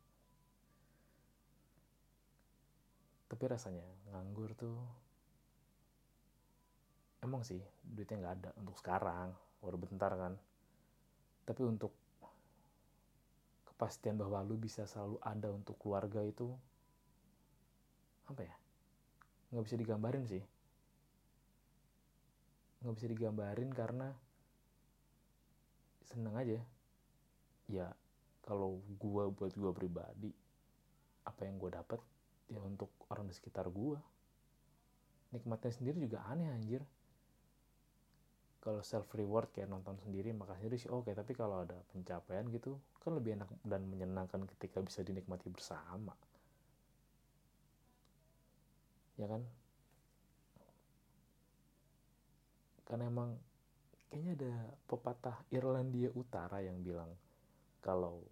Tapi 3.27 3.45
rasanya 3.51 3.83
nganggur 4.15 4.55
tuh. 4.55 4.79
Emang 7.19 7.43
sih 7.43 7.59
duitnya 7.83 8.23
nggak 8.23 8.35
ada 8.39 8.51
untuk 8.63 8.79
sekarang 8.79 9.35
baru 9.59 9.79
bentar 9.83 10.15
kan. 10.15 10.39
Tapi 11.43 11.63
untuk 11.67 11.91
kepastian 13.77 14.17
bahwa 14.17 14.41
lu 14.41 14.57
bisa 14.57 14.89
selalu 14.89 15.21
ada 15.21 15.53
untuk 15.53 15.77
keluarga 15.77 16.25
itu 16.25 16.49
apa 18.25 18.41
ya? 18.41 18.57
Nggak 19.53 19.65
bisa 19.69 19.77
digambarin 19.77 20.25
sih. 20.25 20.41
Nggak 22.81 22.95
bisa 22.97 23.07
digambarin 23.13 23.69
karena 23.77 24.09
seneng 26.09 26.41
aja. 26.41 26.57
Ya 27.69 27.93
kalau 28.49 28.81
gua 28.97 29.29
buat 29.29 29.53
gua 29.53 29.77
pribadi 29.77 30.33
apa 31.29 31.45
yang 31.45 31.61
gua 31.61 31.77
dapat 31.77 32.01
ya 32.49 32.65
untuk 32.65 32.89
orang 33.13 33.29
di 33.29 33.37
sekitar 33.37 33.69
gua. 33.69 34.01
Nikmatnya 35.37 35.69
sendiri 35.69 36.01
juga 36.01 36.25
aneh 36.33 36.49
anjir 36.49 36.81
kalau 38.67 38.83
self 38.83 39.07
reward 39.15 39.55
kayak 39.55 39.71
nonton 39.71 39.95
sendiri 40.03 40.35
makan 40.35 40.59
sendiri 40.59 40.75
sih 40.75 40.91
oke. 40.91 41.15
Tapi 41.15 41.39
kalau 41.39 41.63
ada 41.63 41.79
pencapaian 41.95 42.43
gitu 42.51 42.83
kan 42.99 43.15
lebih 43.15 43.39
enak 43.39 43.47
dan 43.63 43.87
menyenangkan 43.87 44.43
ketika 44.59 44.83
bisa 44.83 45.07
dinikmati 45.07 45.47
bersama. 45.47 46.11
Ya 49.15 49.31
kan? 49.31 49.47
Karena 52.83 53.07
emang 53.07 53.39
kayaknya 54.11 54.33
ada 54.35 54.55
pepatah 54.91 55.47
Irlandia 55.55 56.11
Utara 56.19 56.59
yang 56.59 56.83
bilang 56.83 57.15
kalau 57.79 58.27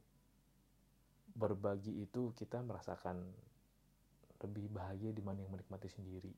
berbagi 1.30 1.94
itu 2.02 2.34
kita 2.34 2.58
merasakan 2.58 3.22
lebih 4.42 4.66
bahagia 4.66 5.14
dibanding 5.14 5.46
menikmati 5.46 5.86
sendiri 5.86 6.34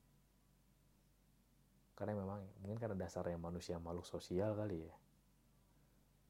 karena 1.97 2.13
memang 2.13 2.45
mungkin 2.61 2.77
karena 2.77 2.95
dasarnya 2.95 3.41
manusia 3.41 3.81
makhluk 3.81 4.05
sosial 4.05 4.53
kali 4.53 4.85
ya. 4.85 4.95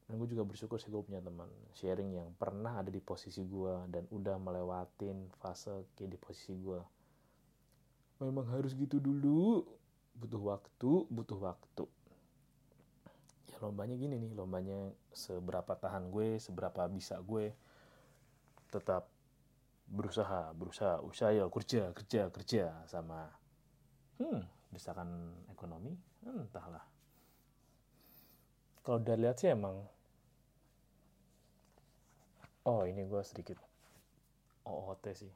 Dan 0.07 0.23
gue 0.23 0.31
juga 0.31 0.47
bersyukur 0.47 0.79
sih 0.79 0.87
gue 0.87 1.03
punya 1.03 1.19
teman 1.19 1.51
sharing 1.75 2.15
yang 2.15 2.31
pernah 2.39 2.79
ada 2.79 2.87
di 2.87 3.03
posisi 3.03 3.43
gue 3.43 3.91
dan 3.91 4.07
udah 4.07 4.39
melewatin 4.39 5.27
fase 5.35 5.91
kayak 5.99 6.15
di 6.15 6.17
posisi 6.17 6.55
gue 6.55 6.79
memang 8.23 8.47
harus 8.49 8.71
gitu 8.73 8.97
dulu. 8.97 9.67
Butuh 10.17 10.41
waktu 10.41 10.91
butuh 11.11 11.37
waktu. 11.37 11.85
Ya 13.51 13.59
lombanya 13.61 13.99
gini 13.99 14.17
nih 14.17 14.31
lombanya 14.33 14.95
seberapa 15.11 15.75
tahan 15.75 16.09
gue 16.09 16.39
seberapa 16.39 16.87
bisa 16.87 17.19
gue 17.21 17.51
tetap 18.71 19.11
berusaha 19.87 20.51
berusaha 20.51 20.99
usaha 21.03 21.31
ya 21.31 21.47
kerja 21.47 21.95
kerja 21.95 22.21
kerja 22.27 22.63
sama 22.91 23.31
hmm 24.19 24.56
desakan 24.71 25.33
ekonomi 25.51 25.95
entahlah. 26.23 26.83
Kalau 28.83 28.99
udah 29.03 29.15
lihat 29.19 29.39
sih 29.39 29.51
emang. 29.51 29.83
Oh 32.67 32.83
ini 32.83 33.03
gue 33.07 33.21
sedikit. 33.23 33.59
OOT 34.67 35.05
sih. 35.15 35.33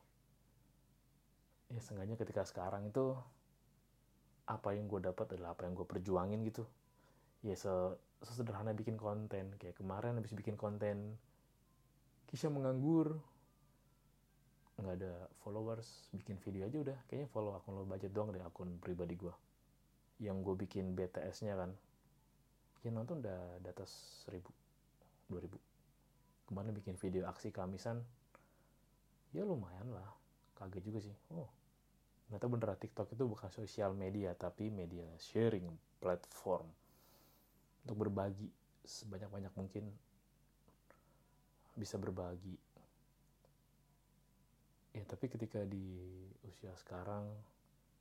Ya 1.71 1.79
seenggaknya 1.79 2.19
ketika 2.19 2.43
sekarang 2.43 2.91
itu 2.91 3.15
apa 4.47 4.75
yang 4.75 4.91
gue 4.91 4.99
dapat 4.99 5.35
adalah 5.35 5.55
apa 5.55 5.63
yang 5.63 5.75
gue 5.75 5.87
perjuangin 5.87 6.43
gitu. 6.43 6.67
Ya 7.43 7.55
se 7.55 7.71
sesederhana 8.23 8.75
bikin 8.75 8.99
konten. 8.99 9.55
Kayak 9.55 9.79
kemarin 9.79 10.19
habis 10.19 10.35
bikin 10.35 10.59
konten 10.59 11.15
Kisah 12.31 12.47
menganggur 12.47 13.19
nggak 14.81 14.97
ada 15.01 15.13
followers 15.45 16.09
bikin 16.13 16.37
video 16.41 16.67
aja 16.67 16.77
udah. 16.81 16.97
Kayaknya 17.07 17.27
follow 17.29 17.53
akun 17.55 17.77
lo 17.77 17.85
budget 17.85 18.11
doang 18.11 18.33
deh 18.33 18.41
akun 18.41 18.81
pribadi 18.81 19.15
gue 19.15 19.33
yang 20.21 20.45
gue 20.45 20.53
bikin 20.53 20.93
BTS 20.93 21.45
nya 21.45 21.57
kan. 21.57 21.71
Ya 22.81 22.89
nonton 22.89 23.21
udah 23.21 23.61
di 23.61 23.67
atas 23.69 23.89
seribu 24.25 24.49
dua 25.29 25.41
ribu. 25.41 25.57
Kemarin 26.49 26.73
bikin 26.75 26.97
video 26.97 27.29
aksi 27.29 27.53
kamisan 27.53 28.01
ya 29.31 29.45
lumayan 29.45 29.93
lah. 29.93 30.09
Kaget 30.57 30.83
juga 30.83 30.99
sih. 31.01 31.15
Oh 31.33 31.49
ternyata 32.31 32.47
bener 32.47 32.79
TikTok 32.79 33.11
itu 33.11 33.27
bukan 33.27 33.51
sosial 33.51 33.91
media 33.91 34.31
tapi 34.31 34.71
media 34.71 35.03
sharing 35.19 35.67
platform. 35.99 36.63
Untuk 37.83 38.07
berbagi 38.07 38.47
sebanyak-banyak 38.87 39.51
mungkin. 39.59 39.91
Bisa 41.75 41.99
berbagi 41.99 42.55
ya 44.91 45.03
tapi 45.07 45.31
ketika 45.31 45.63
di 45.63 46.11
usia 46.43 46.75
sekarang 46.75 47.31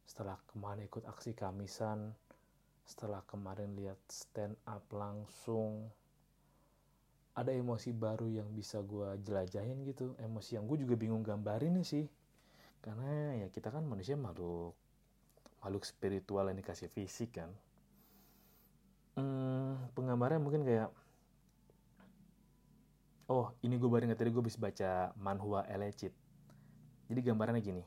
setelah 0.02 0.38
kemarin 0.50 0.90
ikut 0.90 1.06
aksi 1.06 1.38
kamisan 1.38 2.10
setelah 2.82 3.22
kemarin 3.30 3.70
lihat 3.78 3.98
stand 4.10 4.58
up 4.66 4.82
langsung 4.90 5.86
ada 7.38 7.54
emosi 7.54 7.94
baru 7.94 8.26
yang 8.26 8.50
bisa 8.50 8.82
gue 8.82 9.16
jelajahin 9.22 9.86
gitu. 9.86 10.18
Emosi 10.18 10.58
yang 10.58 10.66
gue 10.66 10.82
juga 10.82 10.98
bingung 10.98 11.22
gambarin 11.22 11.78
sih. 11.86 12.04
Karena 12.82 13.38
ya 13.38 13.46
kita 13.48 13.70
kan 13.70 13.86
manusia 13.86 14.18
makhluk 14.18 14.74
makhluk 15.60 15.84
spiritual 15.84 16.48
yang 16.50 16.58
dikasih 16.58 16.90
fisik 16.90 17.38
kan. 17.38 17.50
Hmm, 19.14 19.76
penggambarannya 19.94 20.42
mungkin 20.42 20.66
kayak 20.66 20.90
oh 23.30 23.54
ini 23.62 23.78
gue 23.78 23.88
baru 23.88 24.10
ingat 24.10 24.18
tadi 24.18 24.32
gue 24.32 24.42
bisa 24.42 24.58
baca 24.58 25.12
manhua 25.20 25.62
Elecit 25.70 26.10
jadi 27.10 27.34
gambarannya 27.34 27.58
gini. 27.58 27.84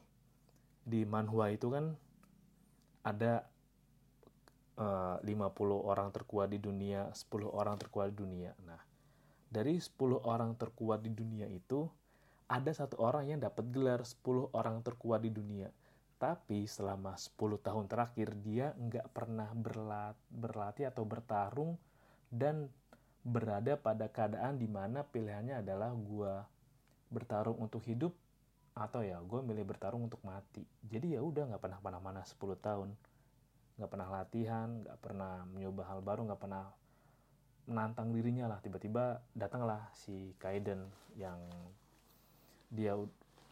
Di 0.83 1.07
manhwa 1.07 1.47
itu 1.47 1.71
kan 1.71 1.95
ada 3.07 3.47
eh, 4.75 5.15
uh, 5.15 5.23
50 5.23 5.79
orang 5.79 6.12
terkuat 6.12 6.51
di 6.51 6.59
dunia, 6.59 7.07
10 7.15 7.47
orang 7.47 7.79
terkuat 7.79 8.12
di 8.12 8.15
dunia. 8.19 8.51
Nah, 8.67 8.83
dari 9.47 9.79
10 9.79 10.19
orang 10.27 10.59
terkuat 10.59 10.99
di 11.07 11.12
dunia 11.15 11.47
itu 11.47 11.88
ada 12.51 12.71
satu 12.75 12.99
orang 12.99 13.31
yang 13.31 13.39
dapat 13.39 13.63
gelar 13.71 14.03
10 14.03 14.51
orang 14.51 14.83
terkuat 14.83 15.23
di 15.23 15.31
dunia. 15.31 15.71
Tapi 16.19 16.67
selama 16.67 17.15
10 17.15 17.63
tahun 17.63 17.86
terakhir 17.88 18.36
dia 18.43 18.75
nggak 18.75 19.07
pernah 19.15 19.47
berlat 19.55 20.19
berlatih 20.27 20.91
atau 20.91 21.07
bertarung 21.07 21.79
dan 22.27 22.67
berada 23.23 23.79
pada 23.79 24.12
keadaan 24.12 24.59
di 24.59 24.67
mana 24.67 25.07
pilihannya 25.07 25.63
adalah 25.63 25.95
gua 25.95 26.43
bertarung 27.07 27.55
untuk 27.59 27.83
hidup 27.88 28.12
atau 28.73 29.05
ya 29.05 29.21
gue 29.21 29.39
milih 29.45 29.65
bertarung 29.69 30.09
untuk 30.09 30.21
mati. 30.25 30.65
Jadi 30.81 31.13
ya 31.13 31.21
udah 31.21 31.53
nggak 31.53 31.62
pernah 31.62 31.79
pernah 31.79 32.01
mana 32.01 32.21
10 32.25 32.38
tahun. 32.57 32.89
Nggak 33.77 33.89
pernah 33.89 34.09
latihan 34.09 34.69
nggak 34.81 34.97
pernah 35.01 35.45
mencoba 35.45 35.83
hal 35.93 35.99
baru 36.01 36.21
nggak 36.29 36.41
pernah 36.41 36.65
menantang 37.69 38.09
dirinya 38.09 38.49
lah. 38.49 38.59
Tiba-tiba 38.65 39.21
datanglah 39.38 39.93
si 39.93 40.33
Kaiden 40.41 40.89
yang 41.13 41.38
dia 42.73 42.97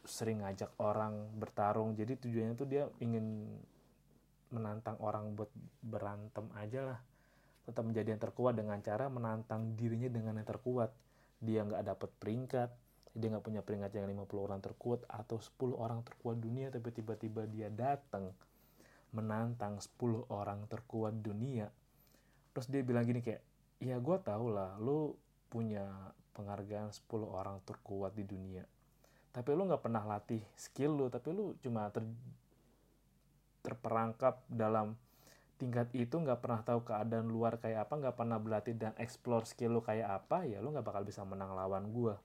sering 0.02 0.42
ngajak 0.42 0.74
orang 0.82 1.30
bertarung. 1.38 1.94
Jadi 1.94 2.18
tujuannya 2.18 2.56
tuh 2.58 2.68
dia 2.68 2.90
ingin 2.98 3.46
menantang 4.52 4.98
orang 5.00 5.38
buat 5.38 5.54
berantem 5.86 6.50
aja 6.58 6.82
lah. 6.98 7.00
Tetap 7.70 7.86
menjadi 7.86 8.18
yang 8.18 8.22
terkuat 8.22 8.58
dengan 8.58 8.82
cara 8.82 9.06
menantang 9.06 9.78
dirinya 9.78 10.10
dengan 10.10 10.42
yang 10.42 10.50
terkuat. 10.50 10.90
Dia 11.38 11.62
nggak 11.62 11.86
dapat 11.86 12.10
peringkat 12.18 12.70
dia 13.12 13.28
nggak 13.28 13.44
punya 13.44 13.60
peringkat 13.60 13.92
yang 13.92 14.08
50 14.08 14.40
orang 14.40 14.60
terkuat 14.64 15.04
atau 15.12 15.36
10 15.36 15.76
orang 15.76 16.00
terkuat 16.08 16.40
dunia 16.40 16.72
tapi 16.72 16.96
tiba-tiba 16.96 17.44
dia 17.44 17.68
datang 17.68 18.32
menantang 19.12 19.84
10 19.84 20.32
orang 20.32 20.64
terkuat 20.72 21.20
dunia. 21.20 21.68
Terus 22.56 22.68
dia 22.72 22.82
bilang 22.84 23.04
gini 23.04 23.20
kayak 23.20 23.44
ya 23.84 24.00
gue 24.00 24.18
tau 24.24 24.48
lah 24.48 24.80
lu 24.80 25.12
punya 25.52 25.84
penghargaan 26.32 26.96
10 26.96 27.12
orang 27.28 27.60
terkuat 27.68 28.16
di 28.16 28.24
dunia. 28.24 28.64
Tapi 29.32 29.50
lu 29.56 29.68
nggak 29.68 29.84
pernah 29.84 30.04
latih 30.08 30.44
skill 30.56 30.96
lu 30.96 31.06
tapi 31.12 31.36
lu 31.36 31.56
cuma 31.60 31.92
ter, 31.92 32.08
terperangkap 33.64 34.40
dalam 34.48 34.96
tingkat 35.60 35.92
itu 35.94 36.16
nggak 36.16 36.40
pernah 36.40 36.64
tahu 36.64 36.88
keadaan 36.88 37.28
luar 37.28 37.60
kayak 37.60 37.86
apa 37.86 37.94
nggak 38.00 38.16
pernah 38.18 38.40
berlatih 38.42 38.76
dan 38.80 38.96
explore 38.98 39.46
skill 39.46 39.78
lu 39.78 39.82
kayak 39.84 40.10
apa 40.10 40.48
ya 40.48 40.58
lu 40.58 40.74
nggak 40.74 40.88
bakal 40.88 41.06
bisa 41.06 41.22
menang 41.22 41.54
lawan 41.54 41.92
gue 41.94 42.16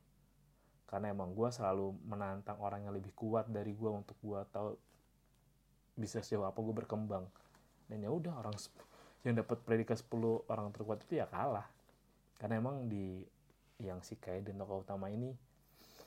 karena 0.87 1.11
emang 1.11 1.35
gue 1.35 1.51
selalu 1.51 1.95
menantang 2.07 2.59
orang 2.63 2.87
yang 2.87 2.95
lebih 2.95 3.11
kuat 3.19 3.51
dari 3.51 3.75
gue 3.75 3.91
untuk 3.91 4.15
gue 4.23 4.41
tahu 4.55 4.75
bisa 5.99 6.23
sejauh 6.23 6.47
apa 6.47 6.59
gue 6.63 6.75
berkembang 6.75 7.27
dan 7.91 7.99
ya 7.99 8.11
udah 8.11 8.39
orang 8.39 8.55
yang 9.27 9.35
dapat 9.35 9.59
predikat 9.67 9.99
10 9.99 10.47
orang 10.47 10.71
terkuat 10.71 11.03
itu 11.03 11.19
ya 11.19 11.27
kalah 11.27 11.67
karena 12.39 12.63
emang 12.63 12.87
di 12.87 13.25
yang 13.83 14.01
si 14.01 14.17
Kaiden 14.17 14.57
tokoh 14.57 14.87
utama 14.87 15.11
ini 15.13 15.35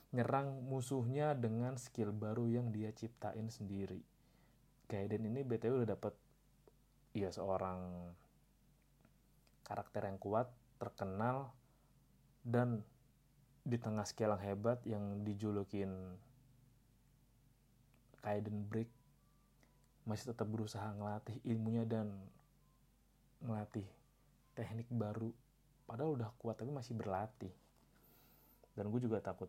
nyerang 0.09 0.65
musuhnya 0.65 1.37
dengan 1.37 1.77
skill 1.77 2.09
baru 2.09 2.49
yang 2.49 2.73
dia 2.73 2.89
ciptain 2.89 3.45
sendiri. 3.53 4.01
Kaiden 4.89 5.29
ini 5.29 5.45
BTW 5.45 5.85
udah 5.85 5.93
dapat 5.93 6.17
ya 7.13 7.29
seorang 7.29 8.09
karakter 9.61 10.09
yang 10.09 10.17
kuat, 10.17 10.49
terkenal 10.81 11.53
dan 12.41 12.81
di 13.63 13.77
tengah 13.77 14.07
skill 14.07 14.35
yang 14.35 14.43
hebat 14.43 14.79
yang 14.87 15.03
dijulukin 15.27 15.91
Kaiden 18.19 18.67
Break 18.67 18.91
masih 20.03 20.33
tetap 20.33 20.47
berusaha 20.49 20.89
ngelatih 20.95 21.37
ilmunya 21.47 21.85
dan 21.87 22.11
ngelatih 23.45 23.85
teknik 24.57 24.89
baru. 24.91 25.31
Padahal 25.87 26.19
udah 26.19 26.29
kuat 26.41 26.59
tapi 26.59 26.73
masih 26.73 26.97
berlatih. 26.97 27.51
Dan 28.75 28.91
gue 28.91 28.99
juga 28.99 29.23
takut 29.23 29.47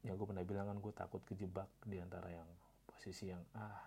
ya 0.00 0.16
gue 0.16 0.26
pernah 0.26 0.42
bilang 0.42 0.66
kan 0.72 0.78
gue 0.80 0.92
takut 0.96 1.20
kejebak 1.28 1.68
di 1.84 2.00
antara 2.00 2.32
yang 2.32 2.48
posisi 2.88 3.28
yang 3.28 3.44
ah 3.52 3.84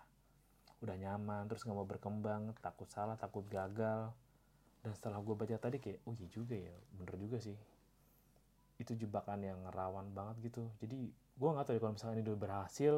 udah 0.78 0.94
nyaman 0.94 1.48
terus 1.50 1.64
nggak 1.66 1.74
mau 1.74 1.88
berkembang 1.88 2.54
takut 2.64 2.88
salah 2.88 3.18
takut 3.18 3.44
gagal. 3.50 4.14
Dan 4.84 4.92
setelah 4.92 5.20
gue 5.20 5.34
baca 5.36 5.56
tadi 5.56 5.80
kayak 5.80 6.04
oh 6.04 6.12
iya 6.16 6.28
juga 6.28 6.56
ya 6.56 6.76
bener 6.96 7.16
juga 7.16 7.40
sih 7.40 7.56
itu 8.78 8.92
jebakan 8.98 9.42
yang 9.44 9.60
rawan 9.70 10.10
banget 10.10 10.50
gitu. 10.50 10.66
Jadi 10.82 11.10
gue 11.12 11.48
nggak 11.48 11.66
tahu 11.70 11.74
ya 11.78 11.80
kalau 11.82 11.94
misalnya 11.94 12.14
ini 12.18 12.24
udah 12.26 12.38
berhasil 12.38 12.94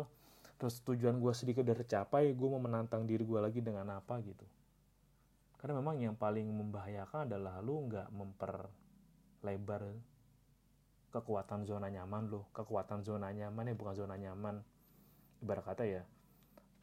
terus 0.56 0.80
tujuan 0.88 1.20
gue 1.20 1.32
sedikit 1.36 1.68
udah 1.68 1.76
tercapai 1.84 2.32
gue 2.32 2.48
mau 2.48 2.60
menantang 2.60 3.04
diri 3.04 3.24
gue 3.24 3.40
lagi 3.40 3.60
dengan 3.60 3.84
apa 3.92 4.20
gitu. 4.24 4.46
Karena 5.60 5.80
memang 5.80 6.00
yang 6.00 6.16
paling 6.16 6.48
membahayakan 6.48 7.28
adalah 7.28 7.60
lu 7.60 7.88
nggak 7.88 8.08
memperlebar 8.12 9.82
kekuatan 11.12 11.64
zona 11.64 11.88
nyaman 11.88 12.28
lo 12.28 12.52
kekuatan 12.52 13.00
zona 13.00 13.32
nyaman 13.32 13.72
ya 13.72 13.74
bukan 13.78 13.94
zona 13.96 14.20
nyaman 14.20 14.60
ibarat 15.40 15.64
kata 15.64 15.84
ya 15.88 16.02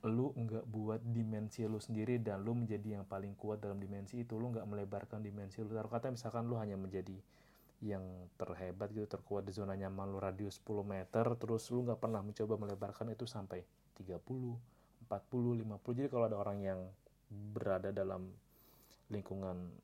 lu 0.04 0.36
nggak 0.36 0.68
buat 0.68 1.00
dimensi 1.00 1.64
lu 1.64 1.80
sendiri 1.80 2.20
dan 2.20 2.44
lu 2.44 2.52
menjadi 2.52 3.00
yang 3.00 3.06
paling 3.08 3.40
kuat 3.40 3.64
dalam 3.64 3.80
dimensi 3.80 4.20
itu. 4.20 4.36
Lu 4.36 4.52
nggak 4.52 4.68
melebarkan 4.68 5.24
dimensi 5.24 5.64
lu. 5.64 5.72
Taruh 5.72 5.88
kata 5.88 6.12
misalkan 6.12 6.44
lu 6.44 6.60
hanya 6.60 6.76
menjadi 6.76 7.16
yang 7.84 8.32
terhebat 8.40 8.96
gitu 8.96 9.04
terkuat 9.04 9.44
di 9.44 9.52
zona 9.52 9.76
nyaman 9.76 10.08
lu 10.08 10.24
radius 10.24 10.64
10 10.64 10.88
meter 10.88 11.26
terus 11.36 11.68
lu 11.76 11.84
nggak 11.84 12.00
pernah 12.00 12.24
mencoba 12.24 12.56
melebarkan 12.56 13.12
itu 13.12 13.28
sampai 13.28 13.60
30 14.00 14.24
40 14.24 15.12
50 15.12 16.00
jadi 16.00 16.08
kalau 16.08 16.26
ada 16.32 16.40
orang 16.40 16.64
yang 16.64 16.80
berada 17.28 17.92
dalam 17.92 18.32
lingkungan 19.12 19.76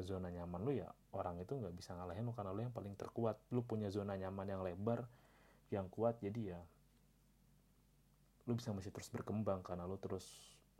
zona 0.00 0.32
nyaman 0.32 0.60
lu 0.64 0.72
ya 0.72 0.88
orang 1.12 1.36
itu 1.44 1.52
nggak 1.52 1.74
bisa 1.76 1.92
ngalahin 1.92 2.24
lu 2.24 2.32
karena 2.32 2.56
lu 2.56 2.64
yang 2.64 2.72
paling 2.72 2.96
terkuat. 2.96 3.36
Lu 3.52 3.60
punya 3.60 3.92
zona 3.92 4.16
nyaman 4.16 4.48
yang 4.48 4.64
lebar 4.64 5.04
yang 5.72 5.88
kuat 5.88 6.20
jadi 6.20 6.56
ya 6.56 6.60
lu 8.44 8.52
bisa 8.58 8.74
masih 8.74 8.92
terus 8.92 9.08
berkembang 9.08 9.64
karena 9.64 9.88
lu 9.88 9.96
terus 9.96 10.28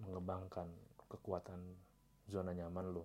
mengembangkan 0.02 0.68
kekuatan 1.08 1.62
zona 2.28 2.52
nyaman 2.52 2.92
lu 2.92 3.04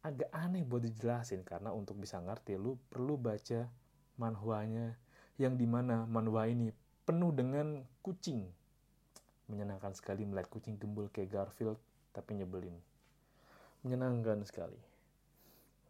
agak 0.00 0.32
aneh 0.32 0.64
buat 0.64 0.80
dijelasin 0.80 1.44
karena 1.44 1.76
untuk 1.76 2.00
bisa 2.00 2.16
ngerti 2.16 2.56
lu 2.56 2.80
perlu 2.88 3.20
baca 3.20 3.68
manhwanya 4.16 4.96
yang 5.36 5.56
di 5.56 5.68
mana 5.68 6.08
manhwa 6.08 6.44
ini 6.48 6.72
penuh 7.04 7.32
dengan 7.32 7.84
kucing. 8.04 8.44
Menyenangkan 9.48 9.92
sekali 9.96 10.24
melihat 10.24 10.48
kucing 10.48 10.76
gembul 10.76 11.08
kayak 11.12 11.32
Garfield 11.32 11.80
tapi 12.12 12.36
nyebelin. 12.36 12.76
Menyenangkan 13.84 14.44
sekali. 14.44 14.78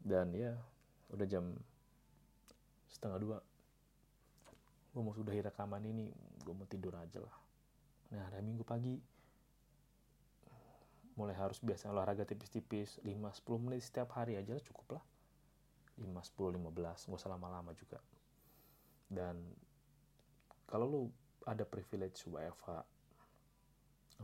Dan 0.01 0.33
ya 0.33 0.55
udah 1.11 1.27
jam 1.27 1.55
setengah 2.89 3.19
dua. 3.19 3.39
Gue 4.91 5.03
mau 5.03 5.15
sudahi 5.15 5.43
rekaman 5.45 5.87
ini 5.87 6.11
gue 6.43 6.55
mau 6.55 6.67
tidur 6.67 6.95
aja 6.99 7.23
lah. 7.23 7.37
Nah 8.11 8.27
hari 8.27 8.43
minggu 8.43 8.67
pagi 8.67 8.99
mulai 11.21 11.37
harus 11.37 11.61
biasa 11.61 11.93
olahraga 11.93 12.25
tipis-tipis 12.25 12.97
5-10 13.05 13.61
menit 13.61 13.85
setiap 13.85 14.17
hari 14.17 14.41
aja 14.41 14.57
lah 14.57 14.65
cukup 14.65 14.97
lah. 14.97 15.05
5-10-15 16.01 17.13
gak 17.13 17.21
usah 17.21 17.29
lama-lama 17.29 17.77
juga. 17.77 18.01
Dan 19.05 19.37
kalau 20.65 20.87
lu 20.89 21.03
ada 21.45 21.69
privilege 21.69 22.25
WFH 22.25 22.69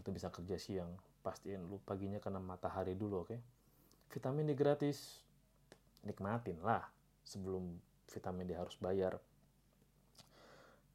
atau 0.00 0.10
bisa 0.12 0.32
kerja 0.32 0.56
siang 0.56 0.96
pastiin 1.20 1.68
lu 1.68 1.76
paginya 1.84 2.16
kena 2.16 2.40
matahari 2.40 2.96
dulu 2.96 3.28
oke? 3.28 3.28
Okay? 3.28 3.40
vitamin 4.08 4.48
D 4.48 4.56
gratis 4.56 5.20
nikmatin 6.06 6.56
lah 6.64 6.86
sebelum 7.26 7.76
vitamin 8.08 8.48
D 8.48 8.56
harus 8.56 8.80
bayar. 8.80 9.20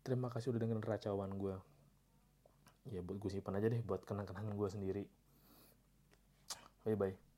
Terima 0.01 0.33
kasih 0.33 0.49
udah 0.49 0.65
dengerin 0.65 0.81
racauan 0.81 1.37
gue 1.37 1.53
ya 2.89 3.05
buat 3.05 3.21
gue 3.21 3.29
simpan 3.29 3.61
aja 3.61 3.69
deh 3.69 3.77
buat 3.85 4.01
kenang-kenangan 4.01 4.57
gue 4.57 4.69
sendiri 4.73 5.03
bye 6.85 6.95
bye 6.95 7.30